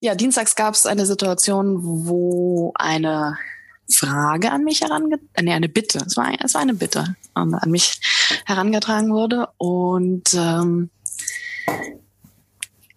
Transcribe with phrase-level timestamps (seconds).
[0.00, 3.38] Ja, dienstags gab es eine Situation, wo eine
[3.90, 7.54] Frage an mich herangetragen, äh, nee, eine Bitte, es war, es war eine Bitte an,
[7.54, 8.00] an mich
[8.44, 9.48] herangetragen wurde.
[9.56, 10.90] Und ähm,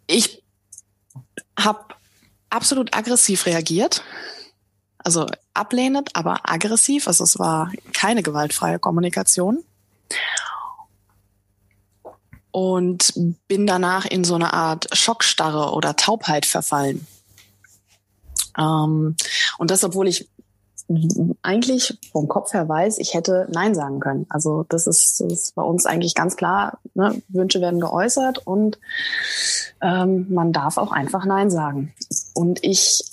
[0.07, 0.43] ich
[1.57, 1.85] habe
[2.49, 4.03] absolut aggressiv reagiert,
[4.97, 9.63] also ablehnend, aber aggressiv, also es war keine gewaltfreie Kommunikation
[12.52, 13.13] und
[13.47, 17.08] bin danach in so eine Art Schockstarre oder Taubheit verfallen.
[18.58, 19.16] Ähm,
[19.58, 20.30] und das, obwohl ich
[21.42, 24.26] eigentlich vom Kopf her weiß, ich hätte Nein sagen können.
[24.30, 27.22] Also das ist, das ist bei uns eigentlich ganz klar, ne?
[27.30, 28.80] Wünsche werden geäußert und
[29.81, 31.94] ähm, man darf auch einfach Nein sagen.
[32.34, 33.06] Und ich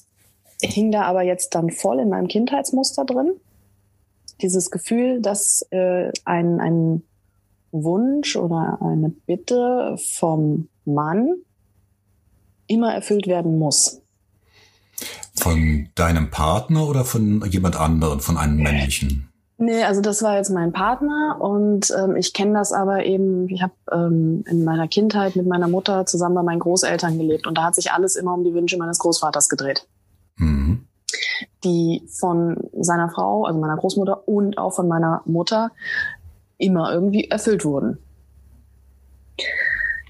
[0.61, 3.33] hing da aber jetzt dann voll in meinem Kindheitsmuster drin.
[4.43, 7.03] Dieses Gefühl, dass äh, ein, ein
[7.71, 11.35] Wunsch oder eine Bitte vom Mann
[12.67, 14.01] immer erfüllt werden muss.
[15.35, 19.29] Von deinem Partner oder von jemand anderen, von einem männlichen?
[19.61, 23.61] Nee, also das war jetzt mein Partner und ähm, ich kenne das aber eben, ich
[23.61, 27.65] habe ähm, in meiner Kindheit mit meiner Mutter zusammen bei meinen Großeltern gelebt und da
[27.65, 29.89] hat sich alles immer um die Wünsche meines Großvaters gedreht.
[30.37, 30.87] Mhm.
[31.65, 35.73] Die von seiner Frau, also meiner Großmutter und auch von meiner Mutter
[36.59, 37.99] immer irgendwie erfüllt wurden.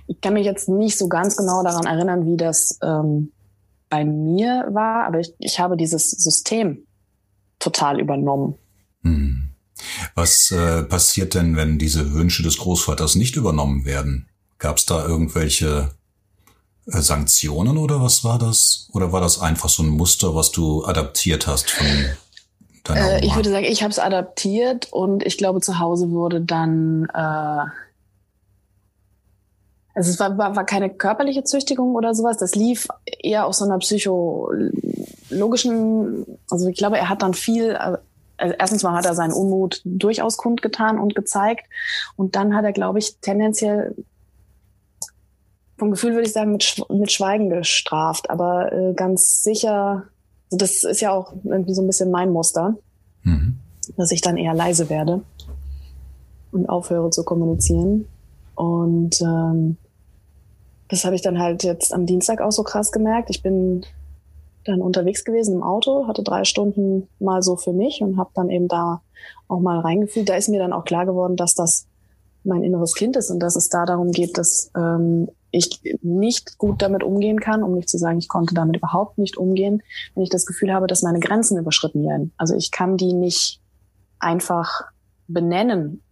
[0.07, 3.31] Ich kann mich jetzt nicht so ganz genau daran erinnern, wie das ähm,
[3.91, 6.87] bei mir war, aber ich, ich habe dieses System
[7.59, 8.55] total übernommen.
[9.03, 9.51] Hm.
[10.15, 14.29] Was äh, passiert denn, wenn diese Wünsche des Großvaters nicht übernommen werden?
[14.59, 15.91] Gab es da irgendwelche
[16.87, 18.89] äh, Sanktionen oder was war das?
[18.93, 21.87] Oder war das einfach so ein Muster, was du adaptiert hast von
[22.95, 27.07] äh, ich würde sagen, ich habe es adaptiert und ich glaube, zu Hause wurde dann.
[27.13, 27.65] Äh,
[29.95, 32.37] also es war, war, war keine körperliche Züchtigung oder sowas.
[32.39, 36.39] Das lief eher aus so einer psychologischen.
[36.51, 37.75] Also ich glaube, er hat dann viel.
[37.77, 37.99] Also
[38.59, 41.67] erstens mal hat er seinen Unmut durchaus kundgetan und gezeigt.
[42.17, 43.95] Und dann hat er, glaube ich, tendenziell
[45.77, 50.09] vom Gefühl würde ich sagen, mit, mit Schweigen gestraft, aber äh, ganz sicher
[50.51, 52.77] also das ist ja auch irgendwie so ein bisschen mein Muster,
[53.29, 53.59] mhm.
[53.97, 55.23] dass ich dann eher leise werde
[56.53, 58.07] und aufhöre zu kommunizieren.
[58.55, 59.77] Und ähm,
[60.89, 63.31] das habe ich dann halt jetzt am Dienstag auch so krass gemerkt.
[63.31, 63.85] Ich bin
[64.65, 68.51] dann unterwegs gewesen im Auto, hatte drei Stunden mal so für mich und habe dann
[68.51, 69.03] eben da
[69.49, 70.29] auch mal reingefühlt.
[70.29, 71.87] Da ist mir dann auch klar geworden, dass das
[72.45, 76.83] mein inneres Kind ist und dass es da darum geht, dass ähm, ich nicht gut
[76.83, 79.83] damit umgehen kann, um nicht zu sagen, ich konnte damit überhaupt nicht umgehen,
[80.15, 82.33] wenn ich das Gefühl habe, dass meine Grenzen überschritten werden.
[82.37, 83.61] Also ich kann die nicht
[84.19, 84.83] einfach
[85.27, 86.03] benennen,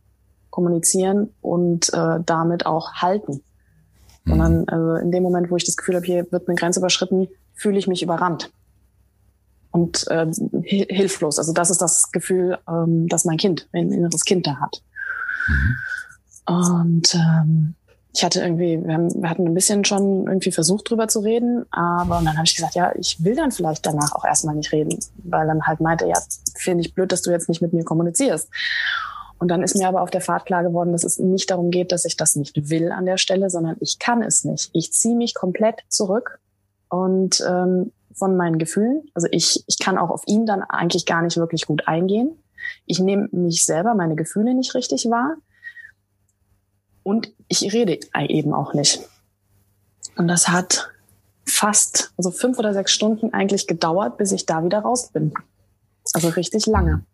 [0.50, 3.42] kommunizieren und äh, damit auch halten.
[4.24, 4.30] Mhm.
[4.30, 7.28] Sondern also in dem Moment, wo ich das Gefühl habe, hier wird eine Grenze überschritten,
[7.54, 8.50] fühle ich mich überrannt
[9.76, 10.26] und äh,
[10.62, 11.38] hilflos.
[11.38, 14.82] Also das ist das Gefühl, ähm, dass mein Kind, ein inneres Kind da hat.
[15.48, 15.76] Mhm.
[16.46, 17.74] Und ähm,
[18.16, 21.66] ich hatte irgendwie, wir, haben, wir hatten ein bisschen schon irgendwie versucht drüber zu reden,
[21.70, 24.98] aber dann habe ich gesagt, ja, ich will dann vielleicht danach auch erstmal nicht reden,
[25.18, 26.18] weil dann halt meinte, ja,
[26.56, 28.48] finde ich blöd, dass du jetzt nicht mit mir kommunizierst.
[29.38, 31.92] Und dann ist mir aber auf der Fahrt klar geworden, dass es nicht darum geht,
[31.92, 34.70] dass ich das nicht will an der Stelle, sondern ich kann es nicht.
[34.72, 36.38] Ich ziehe mich komplett zurück
[36.88, 39.10] und ähm, von meinen Gefühlen.
[39.12, 42.30] Also ich, ich kann auch auf ihn dann eigentlich gar nicht wirklich gut eingehen.
[42.86, 45.36] Ich nehme mich selber, meine Gefühle nicht richtig wahr.
[47.06, 48.98] Und ich rede eben auch nicht.
[50.16, 50.88] Und das hat
[51.44, 55.32] fast, also fünf oder sechs Stunden eigentlich gedauert, bis ich da wieder raus bin.
[56.14, 57.04] Also richtig lange.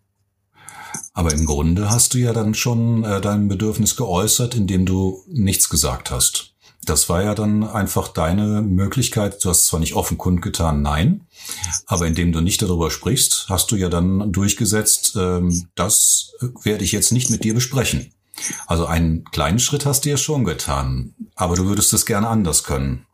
[1.12, 5.68] Aber im Grunde hast du ja dann schon äh, dein Bedürfnis geäußert, indem du nichts
[5.68, 6.54] gesagt hast.
[6.86, 9.44] Das war ja dann einfach deine Möglichkeit.
[9.44, 11.26] Du hast zwar nicht offen kundgetan, nein,
[11.84, 16.32] aber indem du nicht darüber sprichst, hast du ja dann durchgesetzt, ähm, das
[16.62, 18.10] werde ich jetzt nicht mit dir besprechen.
[18.66, 22.64] Also einen kleinen Schritt hast du ja schon getan, aber du würdest es gerne anders
[22.64, 23.06] können.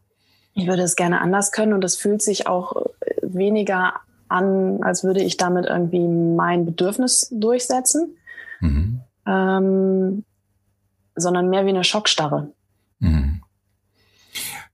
[0.55, 2.87] Ich würde es gerne anders können und es fühlt sich auch
[3.23, 3.95] weniger
[4.29, 8.17] an, als würde ich damit irgendwie mein Bedürfnis durchsetzen,
[8.61, 9.01] mhm.
[9.27, 10.25] ähm,
[11.15, 12.53] sondern mehr wie eine Schockstarre.
[12.99, 13.43] Mhm.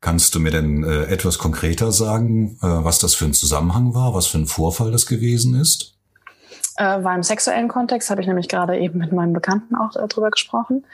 [0.00, 4.14] Kannst du mir denn äh, etwas konkreter sagen, äh, was das für ein Zusammenhang war,
[4.14, 5.93] was für ein Vorfall das gewesen ist?
[6.76, 10.06] Äh, war im sexuellen Kontext, habe ich nämlich gerade eben mit meinem Bekannten auch äh,
[10.08, 10.84] drüber gesprochen.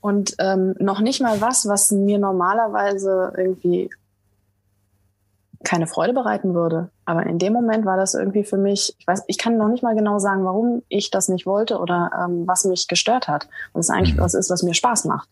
[0.00, 3.90] Und ähm, noch nicht mal was, was mir normalerweise irgendwie
[5.64, 6.90] keine Freude bereiten würde.
[7.04, 9.82] Aber in dem Moment war das irgendwie für mich, ich weiß, ich kann noch nicht
[9.82, 13.48] mal genau sagen, warum ich das nicht wollte oder ähm, was mich gestört hat.
[13.72, 14.20] Und es eigentlich mhm.
[14.20, 15.28] was ist, was mir Spaß macht.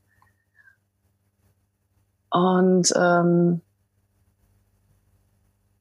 [2.31, 3.61] Und ähm,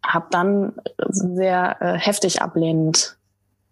[0.06, 0.74] habe dann
[1.10, 3.18] sehr äh, heftig ablehnend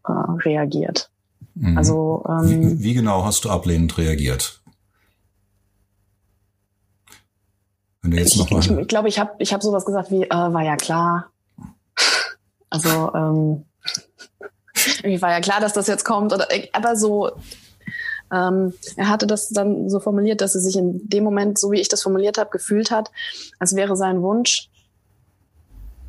[0.07, 1.09] äh, reagiert.
[1.55, 1.77] Mhm.
[1.77, 4.61] Also ähm, wie, wie genau hast du ablehnend reagiert?
[8.03, 11.29] Ich glaube, ich, glaub, ich habe ich hab sowas gesagt wie, äh, war ja klar.
[12.73, 13.65] Also ähm,
[15.03, 16.31] irgendwie war ja klar, dass das jetzt kommt.
[16.31, 17.31] Oder, aber so,
[18.31, 21.81] ähm, er hatte das dann so formuliert, dass er sich in dem Moment, so wie
[21.81, 23.11] ich das formuliert habe, gefühlt hat,
[23.59, 24.70] als wäre sein Wunsch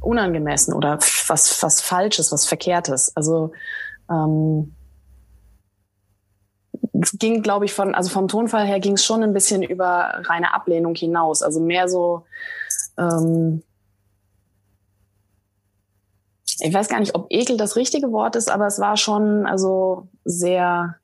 [0.02, 3.16] unangemessen oder was, was Falsches, was Verkehrtes.
[3.16, 3.52] Also
[4.10, 4.74] ähm,
[7.00, 10.22] es ging, glaube ich, von, also vom Tonfall her ging es schon ein bisschen über
[10.24, 11.42] reine Ablehnung hinaus.
[11.42, 12.24] Also mehr so,
[12.98, 13.62] ähm,
[16.60, 20.08] ich weiß gar nicht, ob Ekel das richtige Wort ist, aber es war schon also
[20.24, 20.96] sehr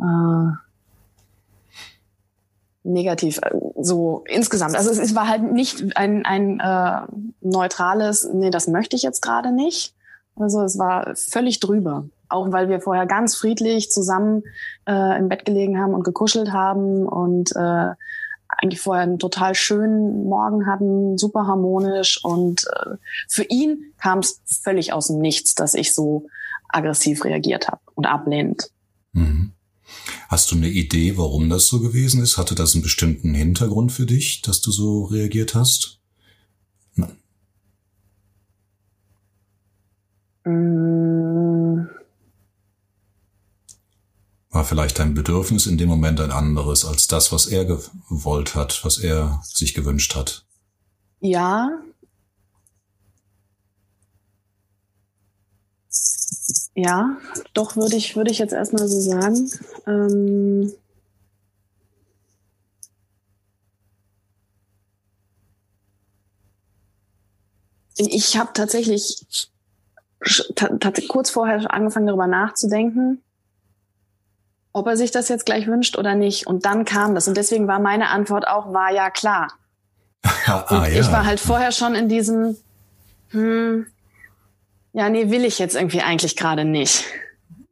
[0.00, 0.67] äh,
[2.88, 3.50] negativ, äh,
[3.80, 4.76] so insgesamt.
[4.76, 7.00] Also es, es war halt nicht ein, ein äh,
[7.40, 9.94] neutrales, nee, das möchte ich jetzt gerade nicht.
[10.36, 12.06] Also es war völlig drüber.
[12.28, 14.42] Auch weil wir vorher ganz friedlich zusammen
[14.86, 17.94] äh, im Bett gelegen haben und gekuschelt haben und äh,
[18.48, 22.22] eigentlich vorher einen total schönen Morgen hatten, super harmonisch.
[22.22, 22.96] Und äh,
[23.28, 26.26] für ihn kam es völlig aus dem Nichts, dass ich so
[26.68, 28.70] aggressiv reagiert habe und ablehnend.
[29.12, 29.52] Mhm.
[30.28, 32.36] Hast du eine Idee, warum das so gewesen ist?
[32.36, 36.00] Hatte das einen bestimmten Hintergrund für dich, dass du so reagiert hast?
[36.94, 37.16] Nein.
[40.44, 41.88] Mm.
[44.50, 48.84] War vielleicht dein Bedürfnis in dem Moment ein anderes als das, was er gewollt hat,
[48.84, 50.46] was er sich gewünscht hat?
[51.20, 51.68] Ja.
[56.78, 57.16] Ja,
[57.54, 59.50] doch würde ich, würde ich jetzt erstmal so sagen.
[59.84, 60.72] Ähm
[67.96, 69.26] ich habe tatsächlich
[71.08, 73.24] kurz vorher angefangen darüber nachzudenken,
[74.72, 76.46] ob er sich das jetzt gleich wünscht oder nicht.
[76.46, 77.26] Und dann kam das.
[77.26, 79.52] Und deswegen war meine Antwort auch, war ja klar.
[80.22, 81.00] ah, ja.
[81.00, 82.56] Ich war halt vorher schon in diesem,
[83.30, 83.86] hm,
[84.92, 87.04] ja, nee, will ich jetzt irgendwie eigentlich gerade nicht.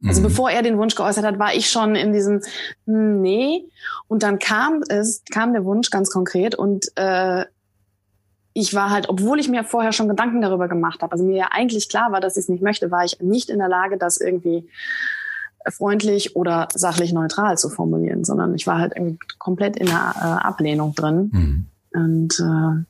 [0.05, 0.25] Also mhm.
[0.25, 2.43] bevor er den Wunsch geäußert hat, war ich schon in diesem,
[2.87, 3.65] hm, nee.
[4.09, 7.45] Und dann kam es, kam der Wunsch ganz konkret und äh,
[8.53, 11.49] ich war halt, obwohl ich mir vorher schon Gedanken darüber gemacht habe, also mir ja
[11.51, 14.19] eigentlich klar war, dass ich es nicht möchte, war ich nicht in der Lage, das
[14.19, 14.69] irgendwie
[15.69, 20.47] freundlich oder sachlich neutral zu formulieren, sondern ich war halt irgendwie komplett in der äh,
[20.47, 21.31] Ablehnung drin.
[21.33, 21.67] Mhm.
[21.93, 22.85] Und äh,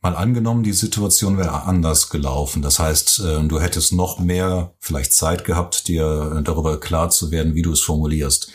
[0.00, 2.62] Mal angenommen, die Situation wäre anders gelaufen.
[2.62, 7.54] Das heißt, äh, du hättest noch mehr vielleicht Zeit gehabt, dir darüber klar zu werden,
[7.54, 8.52] wie du es formulierst.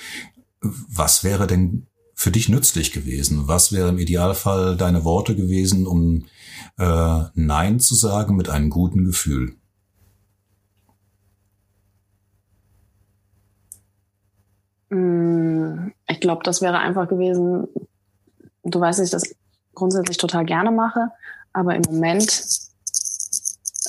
[0.62, 3.48] Was wäre denn für dich nützlich gewesen?
[3.48, 6.28] Was wäre im Idealfall deine Worte gewesen, um
[6.78, 9.58] äh, Nein zu sagen mit einem guten Gefühl?
[14.90, 17.68] Mm, ich glaube, das wäre einfach gewesen,
[18.64, 19.36] du weißt, dass ich das
[19.76, 21.12] grundsätzlich total gerne mache,
[21.52, 22.46] aber im Moment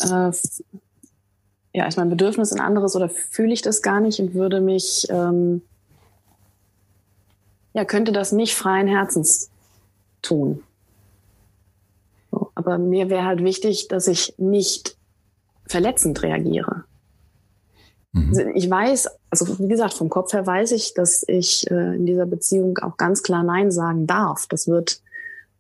[0.01, 0.31] äh,
[1.73, 5.07] ja, ist mein Bedürfnis ein anderes oder fühle ich das gar nicht und würde mich
[5.11, 5.63] ähm,
[7.75, 9.51] ja, könnte das nicht freien Herzens
[10.23, 10.63] tun.
[12.31, 14.97] So, aber mir wäre halt wichtig, dass ich nicht
[15.67, 16.85] verletzend reagiere.
[18.13, 18.29] Mhm.
[18.29, 22.07] Also ich weiß, also wie gesagt, vom Kopf her weiß ich, dass ich äh, in
[22.07, 24.47] dieser Beziehung auch ganz klar Nein sagen darf.
[24.47, 25.03] Das wird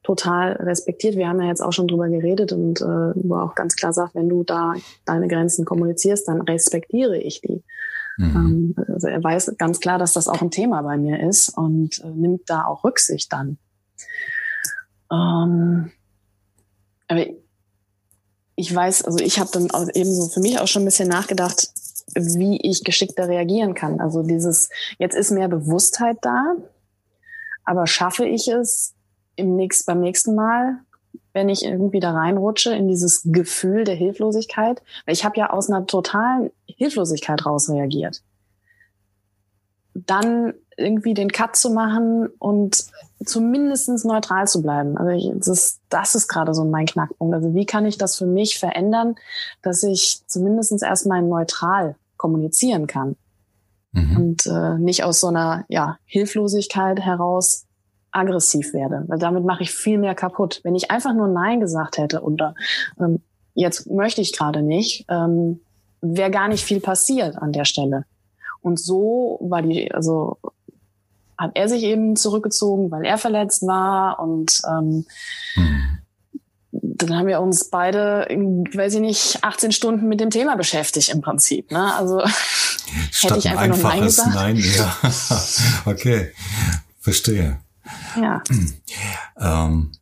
[0.04, 1.16] total respektiert.
[1.16, 4.14] Wir haben ja jetzt auch schon drüber geredet und äh, wo auch ganz klar sagt,
[4.14, 7.64] wenn du da deine Grenzen kommunizierst, dann respektiere ich die.
[8.18, 8.74] Mhm.
[8.78, 12.00] Ähm, also er weiß ganz klar, dass das auch ein Thema bei mir ist und
[12.04, 13.58] äh, nimmt da auch Rücksicht dann.
[15.10, 15.90] Ähm,
[17.08, 17.26] aber
[18.56, 21.70] ich weiß, also ich habe dann eben so für mich auch schon ein bisschen nachgedacht,
[22.14, 24.00] wie ich geschickter reagieren kann.
[24.00, 24.68] Also dieses,
[24.98, 26.54] jetzt ist mehr Bewusstheit da,
[27.64, 28.94] aber schaffe ich es
[29.36, 30.78] im nächsten, beim nächsten Mal,
[31.32, 34.82] wenn ich irgendwie da reinrutsche in dieses Gefühl der Hilflosigkeit?
[35.04, 38.22] Weil ich habe ja aus einer totalen Hilflosigkeit raus reagiert.
[39.94, 42.84] Dann irgendwie den Cut zu machen und
[43.24, 44.96] zumindestens neutral zu bleiben.
[44.98, 47.34] Also ich, das, das ist gerade so mein Knackpunkt.
[47.34, 49.14] Also wie kann ich das für mich verändern,
[49.62, 53.16] dass ich zumindestens erstmal neutral kommunizieren kann
[53.92, 54.16] mhm.
[54.16, 57.66] und äh, nicht aus so einer ja, Hilflosigkeit heraus
[58.14, 60.60] aggressiv werde, weil damit mache ich viel mehr kaputt.
[60.62, 62.54] Wenn ich einfach nur Nein gesagt hätte oder
[62.98, 63.20] ähm,
[63.54, 65.60] jetzt möchte ich gerade nicht, ähm,
[66.00, 68.04] wäre gar nicht viel passiert an der Stelle.
[68.60, 70.38] Und so war die, also
[71.36, 75.04] hat er sich eben zurückgezogen, weil er verletzt war und ähm,
[75.56, 75.98] mhm.
[76.70, 81.20] dann haben wir uns beide, weiß ich nicht, 18 Stunden mit dem Thema beschäftigt im
[81.20, 81.72] Prinzip.
[81.72, 81.94] Ne?
[81.94, 82.20] Also
[83.20, 84.34] hätte ich einfach nur Nein gesagt.
[84.34, 84.96] Nein, ja.
[85.90, 86.32] okay,
[87.00, 87.58] verstehe.
[88.16, 88.42] Ja.
[89.38, 89.92] Ähm,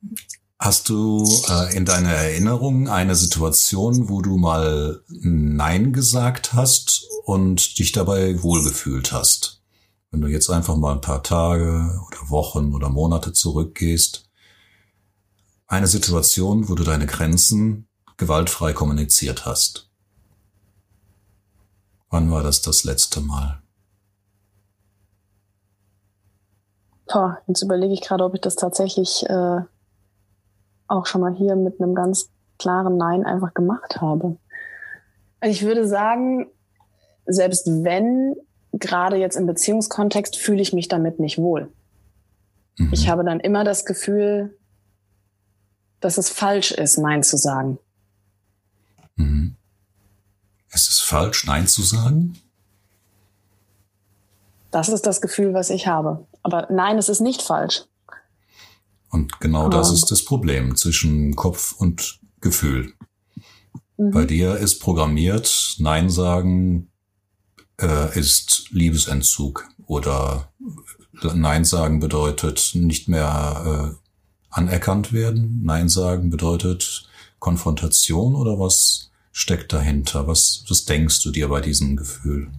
[0.59, 7.79] hast du äh, in deiner Erinnerung eine Situation, wo du mal Nein gesagt hast und
[7.79, 9.63] dich dabei wohlgefühlt hast?
[10.11, 14.29] Wenn du jetzt einfach mal ein paar Tage oder Wochen oder Monate zurückgehst,
[15.67, 19.91] eine Situation, wo du deine Grenzen gewaltfrei kommuniziert hast.
[22.11, 23.62] Wann war das das letzte Mal?
[27.13, 29.61] Boah, jetzt überlege ich gerade, ob ich das tatsächlich äh,
[30.89, 34.37] auch schon mal hier mit einem ganz klaren Nein einfach gemacht habe.
[35.41, 36.47] Also ich würde sagen,
[37.27, 38.37] selbst wenn
[38.73, 41.71] gerade jetzt im Beziehungskontext fühle ich mich damit nicht wohl.
[42.79, 42.93] Mhm.
[42.93, 44.57] Ich habe dann immer das Gefühl,
[46.01, 47.79] dass es falsch ist, Nein zu sagen.
[49.17, 49.57] Mhm.
[50.73, 52.39] Ist es falsch, Nein zu sagen?
[54.71, 56.27] Das ist das Gefühl, was ich habe.
[56.43, 57.85] Aber nein, es ist nicht falsch.
[59.11, 62.95] Und genau das ist das Problem zwischen Kopf und Gefühl.
[63.97, 64.11] Mhm.
[64.11, 66.91] Bei dir ist programmiert, Nein sagen
[67.81, 70.53] äh, ist Liebesentzug oder
[71.35, 74.09] Nein sagen bedeutet nicht mehr äh,
[74.51, 75.61] anerkannt werden.
[75.63, 77.09] Nein sagen bedeutet
[77.39, 80.27] Konfrontation oder was steckt dahinter?
[80.27, 82.51] Was, was denkst du dir bei diesem Gefühl?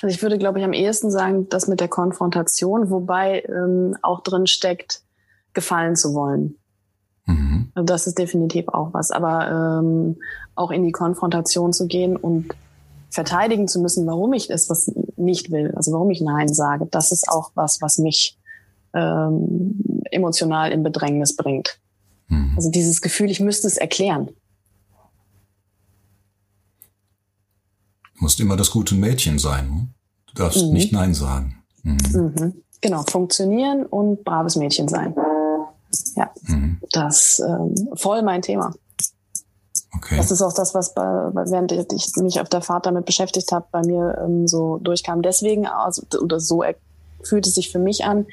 [0.00, 4.20] Also ich würde, glaube ich, am ehesten sagen, das mit der Konfrontation, wobei ähm, auch
[4.20, 5.02] drin steckt,
[5.54, 6.56] gefallen zu wollen.
[7.26, 7.70] Mhm.
[7.74, 9.10] Also das ist definitiv auch was.
[9.10, 10.16] Aber ähm,
[10.54, 12.54] auch in die Konfrontation zu gehen und
[13.10, 17.10] verteidigen zu müssen, warum ich es was nicht will, also warum ich Nein sage, das
[17.10, 18.38] ist auch was, was mich
[18.94, 21.78] ähm, emotional in Bedrängnis bringt.
[22.28, 22.52] Mhm.
[22.56, 24.28] Also dieses Gefühl, ich müsste es erklären.
[28.20, 29.68] Musst immer das gute Mädchen sein.
[29.70, 29.88] Ne?
[30.28, 30.72] Du darfst mhm.
[30.72, 31.62] nicht Nein sagen.
[31.82, 31.98] Mhm.
[32.12, 32.62] Mhm.
[32.80, 35.14] Genau, funktionieren und braves Mädchen sein.
[36.16, 36.80] Ja, mhm.
[36.92, 38.72] das ähm, voll mein Thema.
[39.96, 40.16] Okay.
[40.16, 43.66] Das ist auch das, was bei, während ich mich auf der Fahrt damit beschäftigt habe,
[43.72, 45.22] bei mir ähm, so durchkam.
[45.22, 46.62] Deswegen, also, oder so
[47.22, 48.26] fühlt es sich für mich an,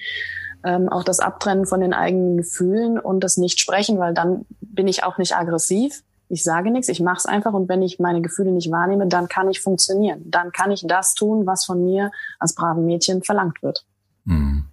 [0.63, 5.03] ähm, auch das Abtrennen von den eigenen Gefühlen und das Nicht-Sprechen, weil dann bin ich
[5.03, 6.03] auch nicht aggressiv.
[6.27, 9.27] Ich sage nichts, ich mache es einfach und wenn ich meine Gefühle nicht wahrnehme, dann
[9.27, 10.23] kann ich funktionieren.
[10.25, 13.85] Dann kann ich das tun, was von mir als braven Mädchen verlangt wird.
[14.23, 14.65] Mhm.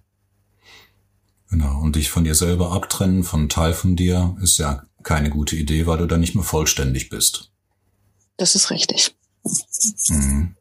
[1.49, 1.79] Genau.
[1.81, 5.85] Und dich von dir selber abtrennen, von Teil von dir, ist ja keine gute Idee,
[5.85, 7.51] weil du dann nicht mehr vollständig bist.
[8.37, 9.15] Das ist richtig.
[10.09, 10.55] Mhm.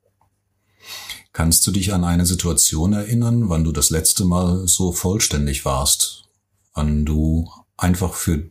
[1.33, 6.25] Kannst du dich an eine Situation erinnern, wann du das letzte Mal so vollständig warst?
[6.75, 8.51] Wann du einfach für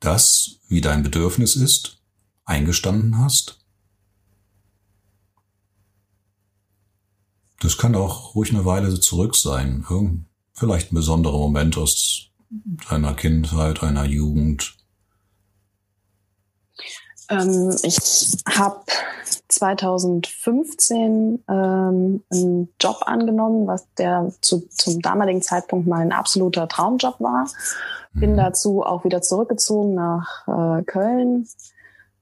[0.00, 2.02] das, wie dein Bedürfnis ist,
[2.44, 3.58] eingestanden hast?
[7.60, 9.84] Das kann auch ruhig eine Weile zurück sein
[10.54, 12.30] vielleicht ein besonderer Moment aus
[12.88, 14.79] deiner Kindheit, deiner Jugend?
[17.30, 17.98] Ähm, ich
[18.48, 18.82] habe
[19.48, 27.46] 2015 ähm, einen Job angenommen, was der zu, zum damaligen Zeitpunkt mein absoluter Traumjob war.
[28.12, 28.36] Bin mhm.
[28.36, 31.46] dazu auch wieder zurückgezogen nach äh, Köln,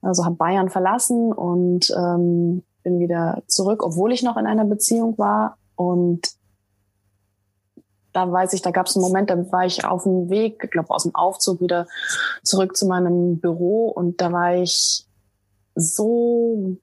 [0.02, 5.16] also habe Bayern verlassen und ähm, bin wieder zurück, obwohl ich noch in einer Beziehung
[5.18, 5.56] war.
[5.76, 6.38] Und
[8.18, 10.70] da weiß ich, da gab es einen Moment, da war ich auf dem Weg, ich
[10.70, 11.87] glaube aus dem Aufzug wieder
[12.42, 15.06] zurück zu meinem Büro und da war ich
[15.75, 16.76] so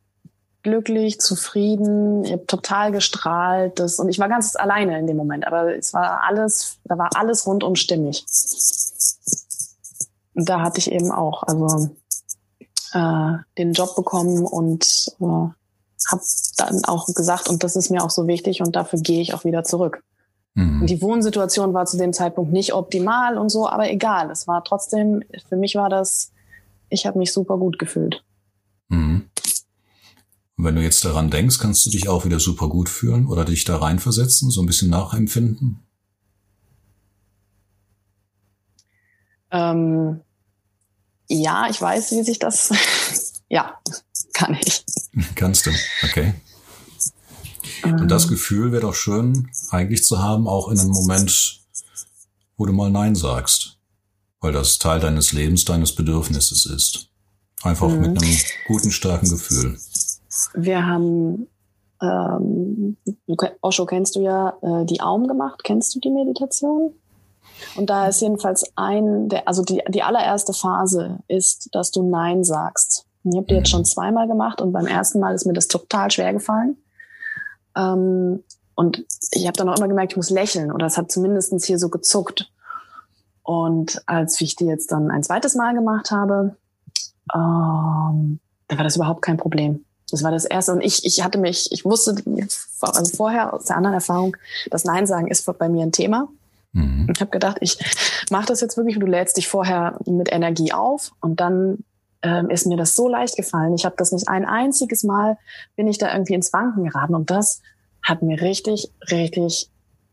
[0.63, 5.45] glücklich, zufrieden, ich habe total gestrahlt, das und ich war ganz alleine in dem Moment,
[5.45, 8.25] aber es war alles, da war alles rundum stimmig.
[10.33, 11.89] Und da hatte ich eben auch also
[12.93, 14.85] äh, den Job bekommen und
[15.19, 16.21] äh, habe
[16.57, 19.43] dann auch gesagt, und das ist mir auch so wichtig und dafür gehe ich auch
[19.43, 20.01] wieder zurück.
[20.55, 20.85] Mhm.
[20.85, 24.31] Die Wohnsituation war zu dem Zeitpunkt nicht optimal und so, aber egal.
[24.31, 26.31] Es war trotzdem, für mich war das,
[26.89, 28.23] ich habe mich super gut gefühlt.
[28.87, 29.29] Mhm.
[30.57, 33.43] Und wenn du jetzt daran denkst, kannst du dich auch wieder super gut fühlen oder
[33.43, 35.79] dich da reinversetzen, so ein bisschen nachempfinden?
[39.51, 40.21] Ähm,
[41.27, 42.71] ja, ich weiß, wie sich das.
[43.49, 43.77] ja,
[44.33, 44.85] kann ich.
[45.35, 45.71] Kannst du,
[46.03, 46.33] okay.
[47.93, 51.61] Und das Gefühl wäre doch schön, eigentlich zu haben, auch in einem Moment,
[52.57, 53.77] wo du mal Nein sagst.
[54.41, 57.09] Weil das Teil deines Lebens, deines Bedürfnisses ist.
[57.63, 58.01] Einfach mhm.
[58.01, 58.37] mit einem
[58.67, 59.77] guten, starken Gefühl.
[60.53, 61.47] Wir haben
[62.01, 62.97] ähm,
[63.61, 65.63] Osho kennst du ja äh, die Aum gemacht.
[65.63, 66.93] Kennst du die Meditation?
[67.75, 72.43] Und da ist jedenfalls ein, der, also die, die allererste Phase ist, dass du Nein
[72.43, 73.05] sagst.
[73.23, 76.11] Ich habe die jetzt schon zweimal gemacht und beim ersten Mal ist mir das total
[76.11, 76.77] schwer gefallen.
[77.75, 78.43] Ähm,
[78.75, 81.79] und ich habe dann auch immer gemerkt, ich muss lächeln oder es hat zumindestens hier
[81.79, 82.51] so gezuckt.
[83.43, 86.55] Und als ich die jetzt dann ein zweites Mal gemacht habe,
[87.33, 89.85] ähm, da war das überhaupt kein Problem.
[90.11, 90.73] Das war das erste.
[90.73, 92.15] Und ich, ich hatte mich, ich wusste
[92.81, 94.35] also vorher aus der anderen Erfahrung,
[94.71, 96.27] das Nein sagen ist bei mir ein Thema.
[96.73, 97.07] Mhm.
[97.13, 97.77] Ich habe gedacht, ich
[98.29, 101.83] mache das jetzt wirklich, du lädst dich vorher mit Energie auf und dann
[102.25, 103.75] ähm, ist mir das so leicht gefallen.
[103.75, 105.37] Ich habe das nicht ein einziges Mal,
[105.75, 107.61] bin ich da irgendwie ins Wanken geraten und das
[108.01, 109.69] hat mir richtig, richtig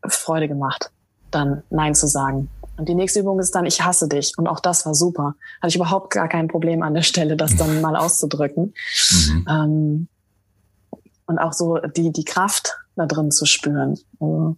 [0.07, 0.91] Freude gemacht,
[1.31, 2.49] dann Nein zu sagen.
[2.77, 4.33] Und die nächste Übung ist dann, ich hasse dich.
[4.37, 5.35] Und auch das war super.
[5.61, 8.73] Hatte ich überhaupt gar kein Problem an der Stelle, das dann mal auszudrücken.
[9.11, 9.47] Mhm.
[9.47, 10.07] Ähm,
[11.25, 13.97] und auch so die, die Kraft da drin zu spüren.
[14.19, 14.57] Also,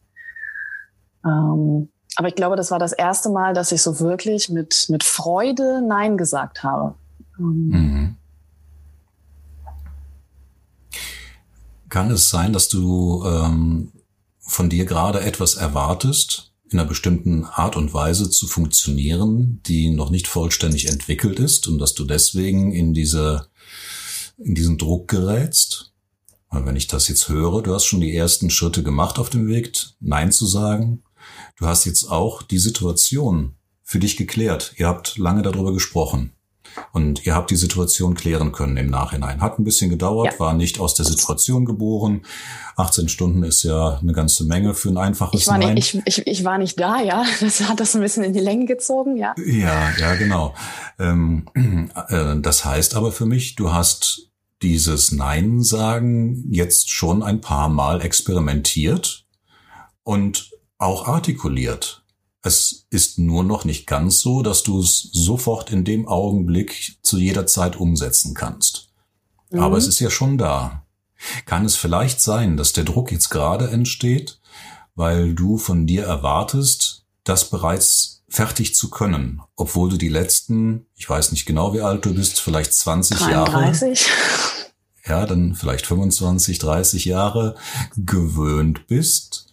[1.26, 5.04] ähm, aber ich glaube, das war das erste Mal, dass ich so wirklich mit, mit
[5.04, 6.96] Freude Nein gesagt habe.
[7.40, 8.18] Ähm, mhm.
[11.90, 13.92] Kann es sein, dass du ähm,
[14.40, 20.10] von dir gerade etwas erwartest, in einer bestimmten Art und Weise zu funktionieren, die noch
[20.10, 23.48] nicht vollständig entwickelt ist und dass du deswegen in diese,
[24.38, 25.94] in diesen Druck gerätst?
[26.50, 29.48] Weil wenn ich das jetzt höre, du hast schon die ersten Schritte gemacht auf dem
[29.48, 31.04] Weg, Nein zu sagen.
[31.58, 34.74] Du hast jetzt auch die Situation für dich geklärt.
[34.78, 36.35] Ihr habt lange darüber gesprochen.
[36.92, 39.42] Und ihr habt die Situation klären können im Nachhinein.
[39.42, 40.40] Hat ein bisschen gedauert, ja.
[40.40, 42.22] war nicht aus der Situation geboren.
[42.78, 45.76] 18 Stunden ist ja eine ganze Menge für ein einfaches ich war Nein.
[45.76, 47.24] Nicht, ich, ich, ich war nicht da, ja.
[47.40, 49.36] Das hat das ein bisschen in die Länge gezogen, ja.
[49.46, 50.54] Ja, ja, genau.
[51.00, 51.48] Ähm,
[52.10, 57.70] äh, das heißt aber für mich, du hast dieses Nein sagen jetzt schon ein paar
[57.70, 59.26] Mal experimentiert
[60.04, 62.05] und auch artikuliert.
[62.46, 67.18] Es ist nur noch nicht ganz so, dass du es sofort in dem Augenblick zu
[67.18, 68.90] jeder Zeit umsetzen kannst.
[69.50, 69.60] Mhm.
[69.60, 70.86] Aber es ist ja schon da.
[71.48, 74.40] Kann es vielleicht sein, dass der Druck jetzt gerade entsteht,
[74.94, 81.10] weil du von dir erwartest, das bereits fertig zu können, obwohl du die letzten, ich
[81.10, 84.02] weiß nicht genau, wie alt du bist, vielleicht 20 33.
[84.02, 84.22] Jahre,
[85.08, 87.56] ja, dann vielleicht 25, 30 Jahre
[87.98, 89.45] gewöhnt bist,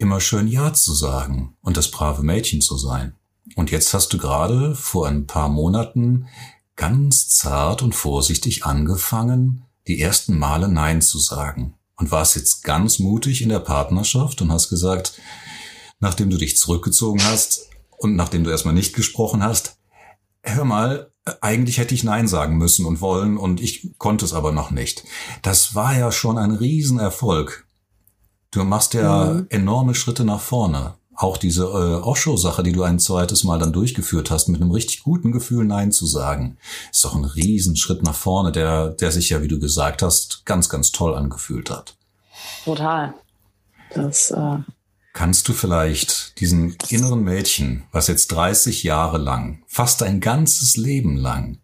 [0.00, 3.14] immer schön Ja zu sagen und das brave Mädchen zu sein.
[3.54, 6.26] Und jetzt hast du gerade vor ein paar Monaten
[6.74, 11.74] ganz zart und vorsichtig angefangen, die ersten Male Nein zu sagen.
[11.96, 15.20] Und warst jetzt ganz mutig in der Partnerschaft und hast gesagt,
[15.98, 19.76] nachdem du dich zurückgezogen hast und nachdem du erstmal nicht gesprochen hast,
[20.42, 24.50] hör mal, eigentlich hätte ich Nein sagen müssen und wollen und ich konnte es aber
[24.52, 25.04] noch nicht.
[25.42, 27.66] Das war ja schon ein Riesenerfolg.
[28.50, 29.46] Du machst ja mhm.
[29.48, 30.94] enorme Schritte nach vorne.
[31.14, 35.02] Auch diese äh, Osho-Sache, die du ein zweites Mal dann durchgeführt hast, mit einem richtig
[35.02, 36.56] guten Gefühl Nein zu sagen,
[36.90, 40.70] ist doch ein Riesenschritt nach vorne, der, der sich ja, wie du gesagt hast, ganz,
[40.70, 41.94] ganz toll angefühlt hat.
[42.64, 43.14] Total.
[43.94, 44.58] Das, äh
[45.12, 51.16] Kannst du vielleicht diesem inneren Mädchen, was jetzt 30 Jahre lang, fast ein ganzes Leben
[51.16, 51.58] lang,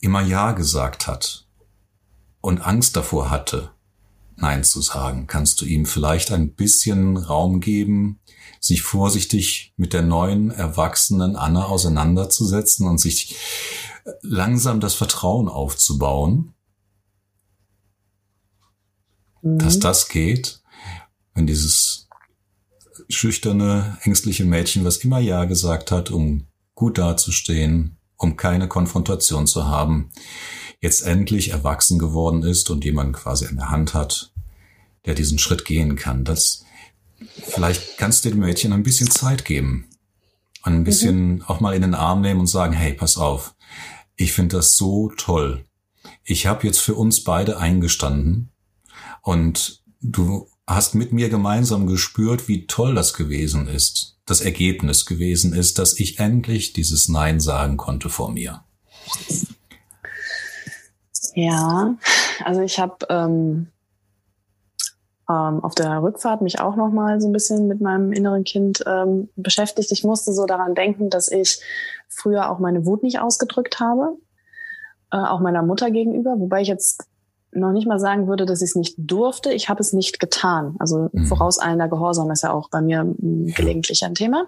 [0.00, 1.46] immer Ja gesagt hat
[2.40, 3.70] und Angst davor hatte,
[4.36, 5.26] Nein zu sagen?
[5.26, 8.20] Kannst du ihm vielleicht ein bisschen Raum geben,
[8.60, 13.36] sich vorsichtig mit der neuen, erwachsenen Anna auseinanderzusetzen und sich
[14.22, 16.54] langsam das Vertrauen aufzubauen,
[19.42, 19.58] mhm.
[19.58, 20.60] dass das geht,
[21.34, 22.08] wenn dieses
[23.08, 29.66] schüchterne, ängstliche Mädchen, was immer Ja gesagt hat, um gut dazustehen, um keine Konfrontation zu
[29.66, 30.10] haben,
[30.80, 34.32] jetzt endlich erwachsen geworden ist und jemanden quasi an der Hand hat,
[35.04, 36.24] der diesen Schritt gehen kann.
[36.24, 36.64] Das,
[37.48, 39.88] vielleicht kannst du dem Mädchen ein bisschen Zeit geben.
[40.62, 41.42] Ein bisschen mhm.
[41.42, 43.54] auch mal in den Arm nehmen und sagen, hey, pass auf.
[44.16, 45.64] Ich finde das so toll.
[46.24, 48.50] Ich habe jetzt für uns beide eingestanden
[49.22, 55.52] und du hast mit mir gemeinsam gespürt, wie toll das gewesen ist, das Ergebnis gewesen
[55.52, 58.62] ist, dass ich endlich dieses Nein sagen konnte vor mir.
[61.34, 61.96] Ja,
[62.44, 63.68] also ich habe ähm,
[65.28, 68.82] ähm, auf der Rückfahrt mich auch noch mal so ein bisschen mit meinem inneren Kind
[68.86, 69.92] ähm, beschäftigt.
[69.92, 71.60] Ich musste so daran denken, dass ich
[72.08, 74.16] früher auch meine Wut nicht ausgedrückt habe,
[75.12, 77.06] äh, auch meiner Mutter gegenüber, wobei ich jetzt
[77.56, 79.52] noch nicht mal sagen würde, dass ich es nicht durfte.
[79.52, 80.76] Ich habe es nicht getan.
[80.78, 81.26] Also mhm.
[81.26, 84.46] vorauseilender Gehorsam ist ja auch bei mir gelegentlich ein Thema.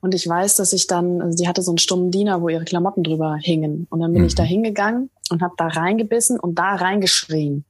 [0.00, 2.64] Und ich weiß, dass ich dann, also die hatte so einen stummen Diener, wo ihre
[2.64, 3.86] Klamotten drüber hingen.
[3.90, 4.28] Und dann bin mhm.
[4.28, 7.64] ich da hingegangen und habe da reingebissen und da reingeschrien.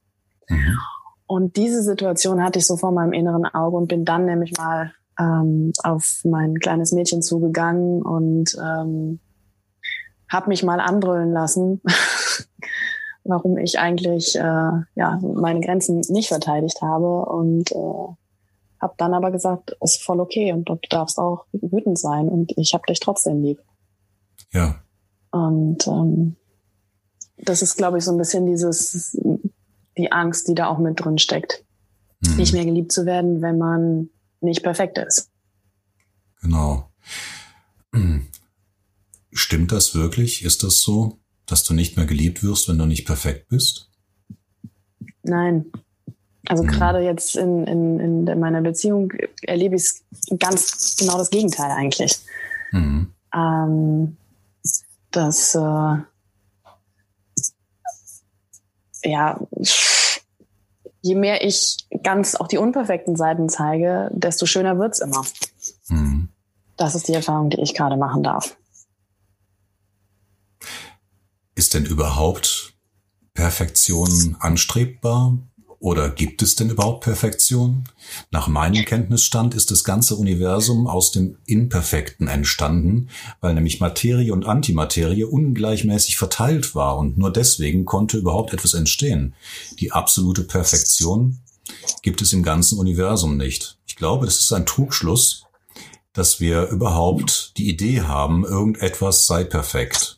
[0.48, 0.78] Mhm.
[1.26, 4.92] Und diese Situation hatte ich so vor meinem inneren Auge und bin dann nämlich mal
[5.18, 9.20] ähm, auf mein kleines Mädchen zugegangen und ähm,
[10.30, 11.80] habe mich mal anbrüllen lassen,
[13.28, 18.14] warum ich eigentlich äh, ja meine Grenzen nicht verteidigt habe und äh,
[18.80, 22.74] habe dann aber gesagt, ist voll okay und du darfst auch wütend sein und ich
[22.74, 23.60] habe dich trotzdem lieb.
[24.52, 24.76] Ja.
[25.30, 26.36] Und ähm,
[27.36, 29.16] das ist, glaube ich, so ein bisschen dieses
[29.96, 31.64] die Angst, die da auch mit drin steckt,
[32.20, 32.36] mhm.
[32.36, 34.10] nicht mehr geliebt zu werden, wenn man
[34.40, 35.30] nicht perfekt ist.
[36.40, 36.88] Genau.
[39.32, 40.44] Stimmt das wirklich?
[40.44, 43.90] Ist das so, dass du nicht mehr geliebt wirst, wenn du nicht perfekt bist?
[45.22, 45.66] Nein.
[46.46, 46.68] Also mhm.
[46.68, 50.04] gerade jetzt in, in, in meiner Beziehung erlebe ich es
[50.38, 52.18] ganz genau das Gegenteil eigentlich.
[52.72, 53.12] Mhm.
[53.34, 54.16] Ähm,
[55.10, 55.96] dass äh,
[59.04, 59.40] ja
[61.00, 65.24] je mehr ich ganz auch die unperfekten Seiten zeige, desto schöner wird's immer.
[65.88, 66.28] Mhm.
[66.76, 68.56] Das ist die Erfahrung, die ich gerade machen darf.
[71.58, 72.74] Ist denn überhaupt
[73.34, 75.38] Perfektion anstrebbar?
[75.80, 77.82] Oder gibt es denn überhaupt Perfektion?
[78.30, 83.08] Nach meinem Kenntnisstand ist das ganze Universum aus dem Imperfekten entstanden,
[83.40, 89.34] weil nämlich Materie und Antimaterie ungleichmäßig verteilt war und nur deswegen konnte überhaupt etwas entstehen.
[89.80, 91.40] Die absolute Perfektion
[92.02, 93.78] gibt es im ganzen Universum nicht.
[93.88, 95.42] Ich glaube, das ist ein Trugschluss,
[96.12, 100.17] dass wir überhaupt die Idee haben, irgendetwas sei perfekt.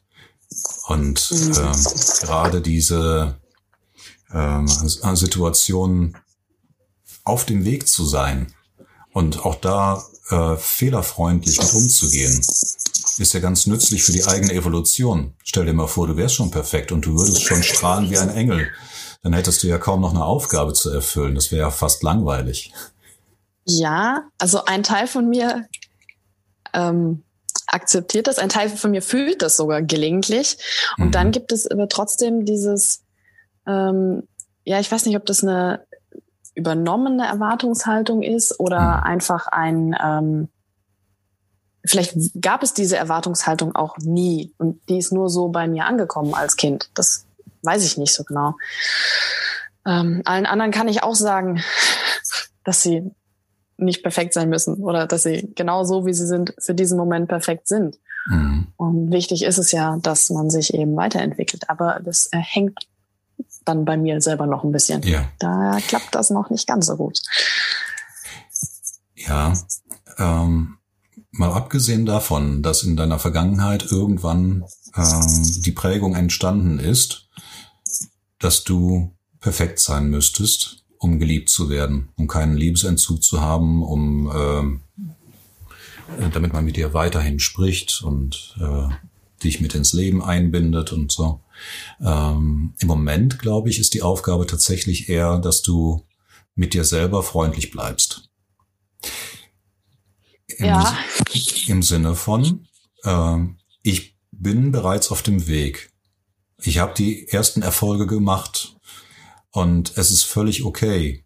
[0.86, 3.38] Und äh, gerade diese
[4.32, 6.16] ähm, Situationen
[7.24, 8.52] auf dem Weg zu sein
[9.12, 12.40] und auch da äh, fehlerfreundlich mit umzugehen,
[13.18, 15.34] ist ja ganz nützlich für die eigene Evolution.
[15.44, 18.30] Stell dir mal vor, du wärst schon perfekt und du würdest schon strahlen wie ein
[18.30, 18.70] Engel.
[19.22, 21.34] Dann hättest du ja kaum noch eine Aufgabe zu erfüllen.
[21.34, 22.72] Das wäre ja fast langweilig.
[23.66, 25.66] Ja, also ein Teil von mir
[26.72, 27.22] ähm,
[27.70, 30.59] akzeptiert das, ein Teil von mir fühlt das sogar gelegentlich.
[30.98, 31.12] Und mhm.
[31.12, 33.02] dann gibt es aber trotzdem dieses,
[33.66, 34.24] ähm,
[34.64, 35.87] ja, ich weiß nicht, ob das eine
[36.54, 39.02] übernommene Erwartungshaltung ist oder mhm.
[39.04, 40.48] einfach ein, ähm,
[41.85, 46.35] vielleicht gab es diese Erwartungshaltung auch nie und die ist nur so bei mir angekommen
[46.35, 46.90] als Kind.
[46.94, 47.26] Das
[47.62, 48.56] weiß ich nicht so genau.
[49.87, 51.62] Ähm, allen anderen kann ich auch sagen,
[52.64, 53.11] dass sie
[53.81, 57.29] nicht perfekt sein müssen oder dass sie genau so, wie sie sind, für diesen Moment
[57.29, 57.99] perfekt sind.
[58.29, 58.69] Mhm.
[58.77, 61.69] Und wichtig ist es ja, dass man sich eben weiterentwickelt.
[61.69, 62.79] Aber das äh, hängt
[63.64, 65.03] dann bei mir selber noch ein bisschen.
[65.03, 65.29] Ja.
[65.38, 67.21] Da klappt das noch nicht ganz so gut.
[69.14, 69.53] Ja,
[70.19, 70.79] ähm,
[71.31, 74.64] mal abgesehen davon, dass in deiner Vergangenheit irgendwann
[74.97, 77.29] ähm, die Prägung entstanden ist,
[78.38, 84.30] dass du perfekt sein müsstest, um geliebt zu werden, um keinen Liebesentzug zu haben, um
[84.34, 84.80] ähm,
[86.32, 88.88] damit man mit dir weiterhin spricht und äh,
[89.42, 91.40] dich mit ins Leben einbindet und so.
[92.00, 96.06] Ähm, Im Moment, glaube ich, ist die Aufgabe tatsächlich eher, dass du
[96.54, 98.28] mit dir selber freundlich bleibst.
[100.58, 100.98] Im, ja.
[101.66, 102.66] Im Sinne von,
[103.04, 103.38] äh,
[103.82, 105.92] ich bin bereits auf dem Weg.
[106.58, 108.76] Ich habe die ersten Erfolge gemacht
[109.52, 111.24] und es ist völlig okay,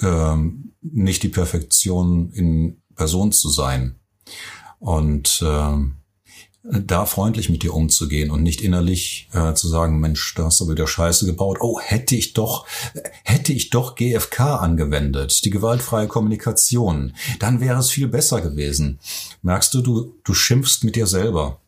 [0.00, 3.96] ähm, nicht die Perfektion in Person zu sein.
[4.78, 5.96] Und ähm,
[6.64, 10.68] da freundlich mit dir umzugehen und nicht innerlich äh, zu sagen, Mensch, da hast du
[10.68, 11.58] wieder Scheiße gebaut.
[11.60, 12.66] Oh, hätte ich doch,
[13.24, 19.00] hätte ich doch GFK angewendet, die gewaltfreie Kommunikation, dann wäre es viel besser gewesen.
[19.42, 21.61] Merkst du, du, du schimpfst mit dir selber.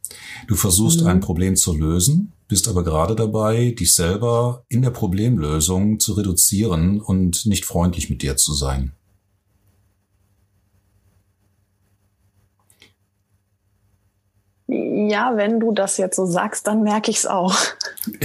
[0.47, 1.07] Du versuchst mhm.
[1.07, 7.01] ein Problem zu lösen, bist aber gerade dabei, dich selber in der Problemlösung zu reduzieren
[7.01, 8.93] und nicht freundlich mit dir zu sein.
[14.67, 17.55] Ja, wenn du das jetzt so sagst, dann merke ich es auch.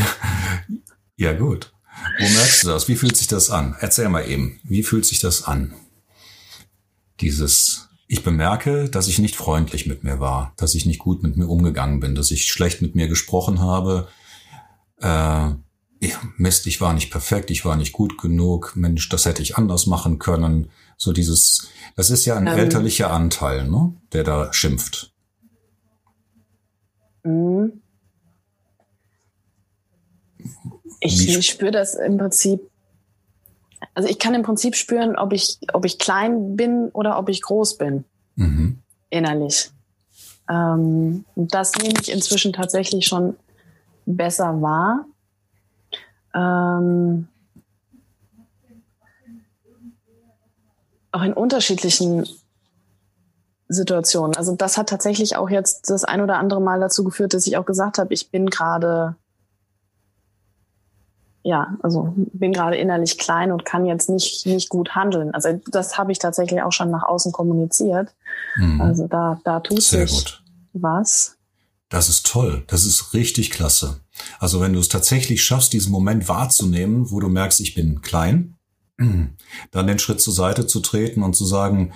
[1.19, 1.73] Ja, gut.
[2.17, 2.87] Wo merkst du das?
[2.87, 3.75] Wie fühlt sich das an?
[3.81, 4.61] Erzähl mal eben.
[4.63, 5.73] Wie fühlt sich das an?
[7.19, 11.37] Dieses, ich bemerke, dass ich nicht freundlich mit mir war, dass ich nicht gut mit
[11.37, 14.07] mir umgegangen bin, dass ich schlecht mit mir gesprochen habe.
[14.99, 15.51] Äh,
[16.37, 18.73] Mist, ich war nicht perfekt, ich war nicht gut genug.
[18.75, 20.71] Mensch, das hätte ich anders machen können.
[20.97, 25.13] So dieses, das ist ja ein ähm, elterlicher Anteil, ne, der da schimpft.
[27.23, 27.79] Mhm.
[30.99, 32.68] Ich, ich spüre das im Prinzip.
[33.93, 37.41] Also ich kann im Prinzip spüren, ob ich, ob ich klein bin oder ob ich
[37.41, 38.03] groß bin.
[38.35, 38.79] Mhm.
[39.09, 39.71] Innerlich.
[40.49, 43.35] Ähm, das nehme ich inzwischen tatsächlich schon
[44.05, 45.05] besser wahr.
[46.33, 47.27] ähm,
[51.11, 52.27] auch in unterschiedlichen
[53.67, 54.35] Situationen.
[54.35, 57.57] Also das hat tatsächlich auch jetzt das ein oder andere Mal dazu geführt, dass ich
[57.57, 59.15] auch gesagt habe, ich bin gerade
[61.43, 65.33] ja, also bin gerade innerlich klein und kann jetzt nicht, nicht gut handeln.
[65.33, 68.13] Also das habe ich tatsächlich auch schon nach außen kommuniziert.
[68.57, 68.81] Mhm.
[68.81, 70.43] Also da, da tut Sehr sich gut.
[70.73, 71.37] was.
[71.87, 72.63] Das ist toll.
[72.67, 74.01] Das ist richtig klasse.
[74.39, 78.55] Also wenn du es tatsächlich schaffst, diesen Moment wahrzunehmen, wo du merkst, ich bin klein,
[79.71, 81.93] dann den Schritt zur Seite zu treten und zu sagen,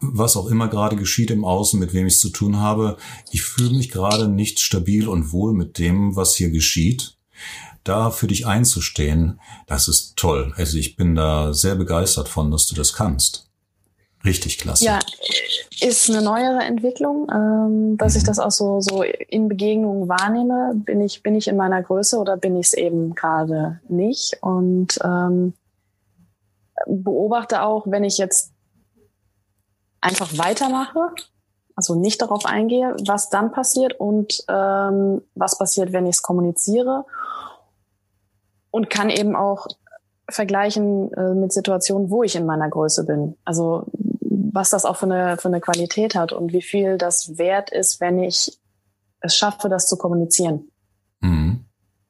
[0.00, 2.96] was auch immer gerade geschieht im Außen, mit wem ich es zu tun habe,
[3.30, 7.18] ich fühle mich gerade nicht stabil und wohl mit dem, was hier geschieht
[7.84, 10.52] da für dich einzustehen, das ist toll.
[10.56, 13.50] Also ich bin da sehr begeistert von, dass du das kannst.
[14.24, 14.84] Richtig klasse.
[14.84, 14.98] Ja,
[15.80, 18.18] ist eine neuere Entwicklung, ähm, dass mhm.
[18.18, 20.72] ich das auch so, so in Begegnungen wahrnehme.
[20.74, 24.36] Bin ich, bin ich in meiner Größe oder bin ich es eben gerade nicht?
[24.42, 25.54] Und ähm,
[26.86, 28.52] beobachte auch, wenn ich jetzt
[30.02, 31.12] einfach weitermache,
[31.74, 37.06] also nicht darauf eingehe, was dann passiert und ähm, was passiert, wenn ich es kommuniziere
[38.70, 39.66] und kann eben auch
[40.28, 43.36] vergleichen äh, mit Situationen, wo ich in meiner Größe bin.
[43.44, 43.86] Also
[44.52, 48.00] was das auch für eine, für eine Qualität hat und wie viel das wert ist,
[48.00, 48.58] wenn ich
[49.20, 50.70] es schaffe, das zu kommunizieren.
[51.20, 51.64] Mhm.